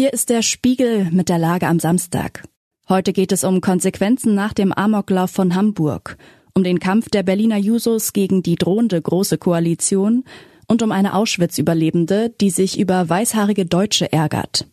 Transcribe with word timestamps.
Hier 0.00 0.14
ist 0.14 0.30
der 0.30 0.40
Spiegel 0.40 1.10
mit 1.10 1.28
der 1.28 1.36
Lage 1.36 1.66
am 1.66 1.78
Samstag. 1.78 2.44
Heute 2.88 3.12
geht 3.12 3.32
es 3.32 3.44
um 3.44 3.60
Konsequenzen 3.60 4.34
nach 4.34 4.54
dem 4.54 4.72
Amoklauf 4.72 5.30
von 5.30 5.54
Hamburg, 5.54 6.16
um 6.54 6.64
den 6.64 6.80
Kampf 6.80 7.10
der 7.10 7.22
Berliner 7.22 7.58
Jusos 7.58 8.14
gegen 8.14 8.42
die 8.42 8.54
drohende 8.54 8.98
Große 9.02 9.36
Koalition 9.36 10.24
und 10.66 10.80
um 10.80 10.90
eine 10.90 11.12
Auschwitz-Überlebende, 11.12 12.30
die 12.40 12.48
sich 12.48 12.80
über 12.80 13.10
weißhaarige 13.10 13.66
Deutsche 13.66 14.10
ärgert. 14.10 14.66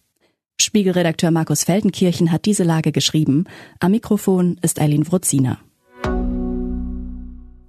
Spiegelredakteur 0.61 1.31
Markus 1.31 1.65
Feldenkirchen 1.65 2.31
hat 2.31 2.45
diese 2.45 2.63
Lage 2.63 2.93
geschrieben. 2.93 3.47
Am 3.81 3.91
Mikrofon 3.91 4.57
ist 4.61 4.79
Eileen 4.79 5.11
Wruzina. 5.11 5.59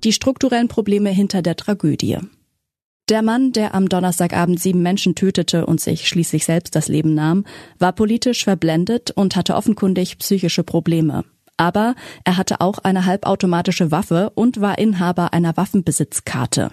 Die 0.04 0.12
strukturellen 0.12 0.68
Probleme 0.68 1.10
hinter 1.10 1.42
der 1.42 1.56
Tragödie. 1.56 2.18
Der 3.08 3.22
Mann, 3.22 3.52
der 3.52 3.74
am 3.74 3.88
Donnerstagabend 3.88 4.60
sieben 4.60 4.82
Menschen 4.82 5.14
tötete 5.14 5.64
und 5.64 5.80
sich 5.80 6.08
schließlich 6.08 6.44
selbst 6.44 6.76
das 6.76 6.88
Leben 6.88 7.14
nahm, 7.14 7.44
war 7.78 7.92
politisch 7.92 8.44
verblendet 8.44 9.12
und 9.12 9.34
hatte 9.34 9.54
offenkundig 9.54 10.18
psychische 10.18 10.62
Probleme. 10.62 11.24
Aber 11.56 11.94
er 12.24 12.36
hatte 12.36 12.60
auch 12.60 12.78
eine 12.78 13.06
halbautomatische 13.06 13.90
Waffe 13.90 14.30
und 14.34 14.60
war 14.60 14.78
Inhaber 14.78 15.32
einer 15.32 15.56
Waffenbesitzkarte. 15.56 16.70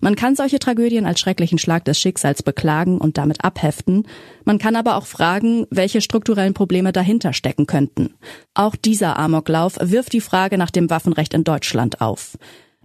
Man 0.00 0.16
kann 0.16 0.34
solche 0.34 0.58
Tragödien 0.58 1.04
als 1.04 1.20
schrecklichen 1.20 1.58
Schlag 1.58 1.84
des 1.84 2.00
Schicksals 2.00 2.42
beklagen 2.42 2.96
und 2.96 3.18
damit 3.18 3.44
abheften. 3.44 4.06
Man 4.44 4.56
kann 4.56 4.76
aber 4.76 4.96
auch 4.96 5.04
fragen, 5.04 5.66
welche 5.68 6.00
strukturellen 6.00 6.54
Probleme 6.54 6.90
dahinter 6.90 7.34
stecken 7.34 7.66
könnten. 7.66 8.14
Auch 8.54 8.76
dieser 8.76 9.18
Amoklauf 9.18 9.76
wirft 9.78 10.14
die 10.14 10.22
Frage 10.22 10.56
nach 10.56 10.70
dem 10.70 10.88
Waffenrecht 10.88 11.34
in 11.34 11.44
Deutschland 11.44 12.00
auf. 12.00 12.38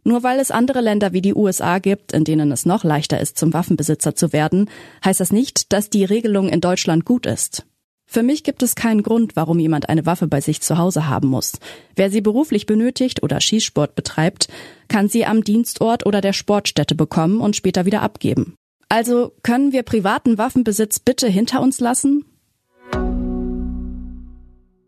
Nur 0.07 0.21
weil 0.21 0.39
es 0.39 0.51
andere 0.51 0.81
Länder 0.81 1.13
wie 1.13 1.21
die 1.21 1.33
USA 1.33 1.79
gibt, 1.79 2.13
in 2.13 2.23
denen 2.23 2.51
es 2.51 2.67
noch 2.67 2.83
leichter 2.83 3.19
ist, 3.19 3.39
zum 3.39 3.53
Waffenbesitzer 3.53 4.15
zu 4.15 4.31
werden, 4.31 4.69
heißt 5.03 5.19
das 5.19 5.31
nicht, 5.31 5.73
dass 5.73 5.89
die 5.89 6.05
Regelung 6.05 6.47
in 6.47 6.61
Deutschland 6.61 7.05
gut 7.05 7.25
ist. 7.25 7.65
Für 8.05 8.21
mich 8.21 8.43
gibt 8.43 8.61
es 8.61 8.75
keinen 8.75 9.01
Grund, 9.01 9.35
warum 9.35 9.57
jemand 9.57 9.89
eine 9.89 10.05
Waffe 10.05 10.27
bei 10.27 10.41
sich 10.41 10.61
zu 10.61 10.77
Hause 10.77 11.09
haben 11.09 11.27
muss. 11.27 11.53
Wer 11.95 12.11
sie 12.11 12.21
beruflich 12.21 12.67
benötigt 12.67 13.23
oder 13.23 13.41
Schießsport 13.41 13.95
betreibt, 13.95 14.47
kann 14.89 15.09
sie 15.09 15.25
am 15.25 15.43
Dienstort 15.43 16.05
oder 16.05 16.21
der 16.21 16.33
Sportstätte 16.33 16.93
bekommen 16.93 17.41
und 17.41 17.55
später 17.55 17.85
wieder 17.87 18.03
abgeben. 18.03 18.53
Also 18.89 19.33
können 19.41 19.71
wir 19.71 19.81
privaten 19.81 20.37
Waffenbesitz 20.37 20.99
bitte 20.99 21.27
hinter 21.27 21.61
uns 21.61 21.79
lassen? 21.79 22.25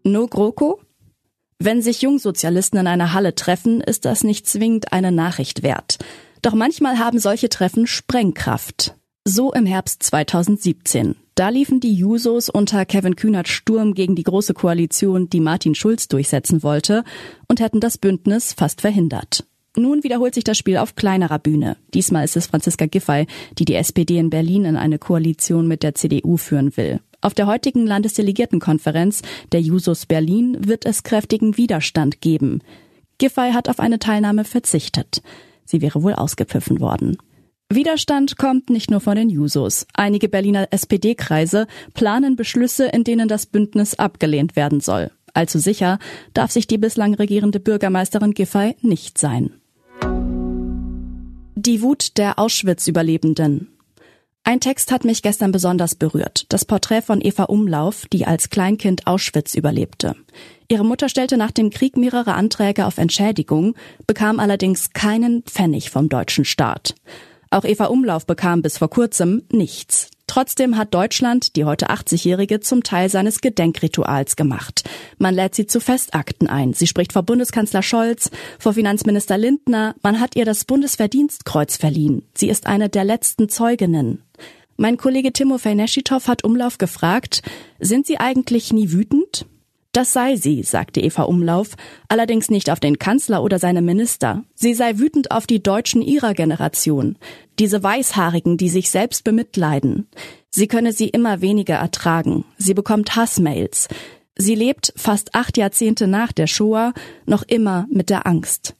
No 0.03 0.27
GroKo? 0.27 0.79
Wenn 1.59 1.81
sich 1.81 2.03
Jungsozialisten 2.03 2.79
in 2.79 2.85
einer 2.85 3.13
Halle 3.13 3.33
treffen, 3.33 3.81
ist 3.81 4.05
das 4.05 4.23
nicht 4.23 4.47
zwingend 4.47 4.93
eine 4.93 5.11
Nachricht 5.11 5.63
wert. 5.63 5.97
Doch 6.43 6.53
manchmal 6.53 6.99
haben 6.99 7.17
solche 7.17 7.49
Treffen 7.49 7.87
Sprengkraft. 7.87 8.95
So 9.25 9.51
im 9.51 9.65
Herbst 9.65 10.03
2017. 10.03 11.15
Da 11.33 11.49
liefen 11.49 11.79
die 11.79 11.95
Jusos 11.95 12.49
unter 12.49 12.85
Kevin 12.85 13.15
Kühnert 13.15 13.47
Sturm 13.47 13.95
gegen 13.95 14.15
die 14.15 14.23
Große 14.23 14.53
Koalition, 14.53 15.29
die 15.29 15.39
Martin 15.39 15.73
Schulz 15.73 16.07
durchsetzen 16.07 16.61
wollte, 16.61 17.03
und 17.47 17.59
hätten 17.59 17.79
das 17.79 17.97
Bündnis 17.97 18.53
fast 18.53 18.81
verhindert. 18.81 19.43
Nun 19.75 20.03
wiederholt 20.03 20.35
sich 20.35 20.43
das 20.43 20.57
Spiel 20.57 20.77
auf 20.77 20.95
kleinerer 20.95 21.39
Bühne. 21.39 21.77
Diesmal 21.93 22.23
ist 22.23 22.37
es 22.37 22.47
Franziska 22.47 22.85
Giffey, 22.85 23.25
die 23.57 23.65
die 23.65 23.75
SPD 23.75 24.17
in 24.19 24.29
Berlin 24.29 24.65
in 24.65 24.77
eine 24.77 24.99
Koalition 24.99 25.67
mit 25.67 25.81
der 25.81 25.95
CDU 25.95 26.37
führen 26.37 26.77
will. 26.77 26.99
Auf 27.27 27.33
der 27.33 27.47
heutigen 27.47 27.85
Landesdelegiertenkonferenz 27.85 29.21
der 29.51 29.59
Jusos 29.59 30.05
Berlin 30.05 30.55
wird 30.61 30.85
es 30.85 31.03
kräftigen 31.03 31.57
Widerstand 31.57 32.21
geben. 32.21 32.61
Giffey 33.17 33.51
hat 33.51 33.67
auf 33.67 33.81
eine 33.81 33.99
Teilnahme 33.99 34.45
verzichtet. 34.45 35.21
Sie 35.65 35.81
wäre 35.81 36.03
wohl 36.03 36.13
ausgepfiffen 36.13 36.79
worden. 36.79 37.17
Widerstand 37.69 38.37
kommt 38.37 38.69
nicht 38.69 38.89
nur 38.89 39.01
von 39.01 39.17
den 39.17 39.29
Jusos. 39.29 39.87
Einige 39.93 40.29
Berliner 40.29 40.69
SPD-Kreise 40.71 41.67
planen 41.93 42.37
Beschlüsse, 42.37 42.85
in 42.85 43.03
denen 43.03 43.27
das 43.27 43.45
Bündnis 43.45 43.95
abgelehnt 43.95 44.55
werden 44.55 44.79
soll. 44.79 45.11
Allzu 45.33 45.59
sicher 45.59 45.99
darf 46.33 46.51
sich 46.51 46.65
die 46.65 46.77
bislang 46.77 47.13
regierende 47.13 47.59
Bürgermeisterin 47.59 48.35
Giffey 48.35 48.77
nicht 48.79 49.17
sein. 49.17 49.51
Die 51.55 51.81
Wut 51.81 52.17
der 52.17 52.39
Auschwitz-Überlebenden. 52.39 53.76
Ein 54.47 54.61
Text 54.61 54.93
hat 54.93 55.03
mich 55.03 55.23
gestern 55.23 55.51
besonders 55.51 55.93
berührt. 55.93 56.45
Das 56.47 56.63
Porträt 56.63 57.01
von 57.01 57.19
Eva 57.19 57.43
Umlauf, 57.43 58.05
die 58.13 58.25
als 58.25 58.49
Kleinkind 58.49 59.05
Auschwitz 59.05 59.55
überlebte. 59.55 60.15
Ihre 60.69 60.85
Mutter 60.85 61.09
stellte 61.09 61.35
nach 61.35 61.51
dem 61.51 61.69
Krieg 61.69 61.97
mehrere 61.97 62.33
Anträge 62.33 62.85
auf 62.85 62.97
Entschädigung, 62.97 63.75
bekam 64.07 64.39
allerdings 64.39 64.91
keinen 64.93 65.43
Pfennig 65.43 65.89
vom 65.89 66.07
deutschen 66.07 66.45
Staat. 66.45 66.95
Auch 67.49 67.65
Eva 67.65 67.87
Umlauf 67.87 68.25
bekam 68.25 68.61
bis 68.61 68.77
vor 68.77 68.89
kurzem 68.89 69.43
nichts. 69.51 70.11
Trotzdem 70.37 70.77
hat 70.77 70.93
Deutschland 70.93 71.55
die 71.55 71.65
heute 71.65 71.89
80-Jährige 71.89 72.59
zum 72.59 72.83
Teil 72.83 73.09
seines 73.09 73.41
Gedenkrituals 73.41 74.35
gemacht. 74.35 74.87
Man 75.17 75.33
lädt 75.33 75.55
sie 75.55 75.65
zu 75.65 75.79
Festakten 75.79 76.47
ein. 76.47 76.73
Sie 76.73 76.85
spricht 76.85 77.11
vor 77.11 77.23
Bundeskanzler 77.23 77.81
Scholz, 77.81 78.29
vor 78.59 78.73
Finanzminister 78.73 79.35
Lindner. 79.35 79.95
Man 80.03 80.19
hat 80.19 80.35
ihr 80.35 80.45
das 80.45 80.63
Bundesverdienstkreuz 80.65 81.77
verliehen. 81.77 82.21
Sie 82.35 82.49
ist 82.49 82.67
eine 82.67 82.87
der 82.87 83.03
letzten 83.03 83.49
Zeuginnen. 83.49 84.21
Mein 84.75 84.97
Kollege 84.97 85.33
Timofey 85.33 85.73
Neschitow 85.73 86.27
hat 86.27 86.43
Umlauf 86.43 86.77
gefragt, 86.77 87.41
sind 87.79 88.05
Sie 88.05 88.19
eigentlich 88.19 88.71
nie 88.71 88.91
wütend? 88.91 89.47
Das 89.97 90.13
sei 90.13 90.35
sie, 90.35 90.61
sagte 90.61 91.01
Eva 91.01 91.23
Umlauf, 91.23 91.69
allerdings 92.07 92.51
nicht 92.51 92.69
auf 92.69 92.79
den 92.79 92.99
Kanzler 92.99 93.41
oder 93.41 93.57
seine 93.57 93.81
Minister. 93.81 94.43
Sie 94.53 94.75
sei 94.75 94.99
wütend 94.99 95.31
auf 95.31 95.47
die 95.47 95.63
Deutschen 95.63 96.03
ihrer 96.03 96.35
Generation, 96.35 97.17
diese 97.57 97.81
Weißhaarigen, 97.81 98.57
die 98.57 98.69
sich 98.69 98.91
selbst 98.91 99.23
bemitleiden. 99.23 100.07
Sie 100.51 100.67
könne 100.67 100.93
sie 100.93 101.09
immer 101.09 101.41
weniger 101.41 101.77
ertragen. 101.77 102.45
Sie 102.59 102.75
bekommt 102.75 103.15
Hassmails. 103.15 103.87
Sie 104.35 104.53
lebt 104.53 104.93
fast 104.95 105.33
acht 105.33 105.57
Jahrzehnte 105.57 106.05
nach 106.05 106.31
der 106.31 106.45
Shoah 106.45 106.93
noch 107.25 107.41
immer 107.41 107.87
mit 107.89 108.11
der 108.11 108.27
Angst. 108.27 108.75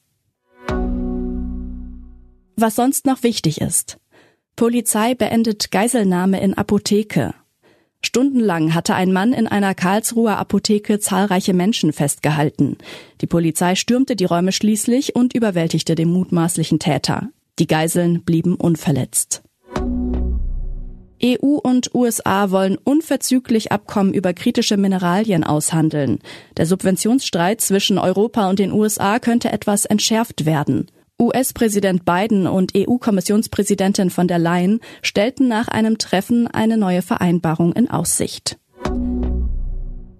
Was 2.57 2.75
sonst 2.75 3.07
noch 3.07 3.23
wichtig 3.23 3.59
ist. 3.59 3.97
Polizei 4.55 5.15
beendet 5.15 5.71
Geiselnahme 5.71 6.39
in 6.41 6.53
Apotheke. 6.53 7.33
Stundenlang 8.17 8.73
hatte 8.73 8.95
ein 8.95 9.13
Mann 9.13 9.31
in 9.31 9.45
einer 9.45 9.75
Karlsruher 9.75 10.39
Apotheke 10.39 10.97
zahlreiche 10.97 11.53
Menschen 11.53 11.93
festgehalten. 11.93 12.79
Die 13.21 13.27
Polizei 13.27 13.75
stürmte 13.75 14.15
die 14.15 14.25
Räume 14.25 14.51
schließlich 14.51 15.15
und 15.15 15.35
überwältigte 15.35 15.93
den 15.93 16.09
mutmaßlichen 16.09 16.79
Täter. 16.79 17.29
Die 17.59 17.67
Geiseln 17.67 18.23
blieben 18.23 18.55
unverletzt. 18.55 19.43
EU 21.23 21.59
und 21.61 21.93
USA 21.93 22.49
wollen 22.49 22.79
unverzüglich 22.83 23.71
Abkommen 23.71 24.15
über 24.15 24.33
kritische 24.33 24.77
Mineralien 24.77 25.43
aushandeln. 25.43 26.17
Der 26.57 26.65
Subventionsstreit 26.65 27.61
zwischen 27.61 27.99
Europa 27.99 28.49
und 28.49 28.57
den 28.57 28.71
USA 28.71 29.19
könnte 29.19 29.51
etwas 29.51 29.85
entschärft 29.85 30.47
werden. 30.47 30.87
US-Präsident 31.19 32.05
Biden 32.05 32.45
und 32.45 32.73
EU-Kommissionspräsidentin 32.77 34.11
von 34.11 34.27
der 34.27 34.37
Leyen 34.37 34.79
stellten 35.01 35.47
nach 35.47 35.67
einem 35.67 35.97
Treffen 35.97 36.47
eine 36.47 36.77
neue 36.77 37.01
Vereinbarung 37.01 37.73
in 37.73 37.89
Aussicht. 37.89 38.59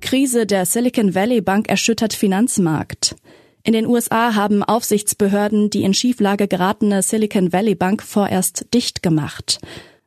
Krise 0.02 0.48
der 0.48 0.66
Silicon 0.66 1.14
Valley 1.14 1.42
Bank 1.42 1.70
erschüttert 1.70 2.14
Finanzmarkt. 2.14 3.16
In 3.64 3.74
den 3.74 3.86
USA 3.86 4.34
haben 4.34 4.64
Aufsichtsbehörden 4.64 5.70
die 5.70 5.84
in 5.84 5.94
Schieflage 5.94 6.48
geratene 6.48 7.04
Silicon 7.04 7.54
Valley 7.54 7.76
Bank 7.76 8.02
vorerst 8.02 8.74
dicht 8.74 9.04
gemacht. 9.04 9.60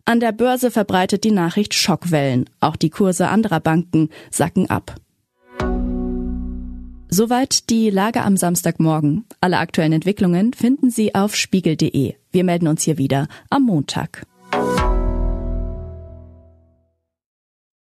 An 0.06 0.18
der 0.18 0.32
Börse 0.32 0.72
verbreitet 0.72 1.22
die 1.22 1.30
Nachricht 1.30 1.74
Schockwellen. 1.74 2.50
Auch 2.58 2.74
die 2.74 2.90
Kurse 2.90 3.28
anderer 3.28 3.60
Banken 3.60 4.08
sacken 4.30 4.70
ab. 4.70 4.96
Soweit 7.12 7.70
die 7.70 7.90
Lage 7.90 8.22
am 8.22 8.36
Samstagmorgen. 8.36 9.24
Alle 9.40 9.58
aktuellen 9.58 9.92
Entwicklungen 9.92 10.52
finden 10.52 10.90
Sie 10.90 11.12
auf 11.16 11.34
spiegel.de. 11.34 12.14
Wir 12.30 12.44
melden 12.44 12.68
uns 12.68 12.84
hier 12.84 12.98
wieder 12.98 13.26
am 13.50 13.64
Montag. 13.64 14.24